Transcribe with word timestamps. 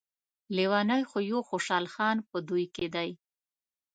لیونی 0.55 1.01
خو 1.09 1.17
يو 1.31 1.39
خوشحال 1.49 1.85
خان 1.93 2.17
په 2.29 2.37
دوی 2.47 2.65
کې 2.75 2.87
دی. 2.95 3.09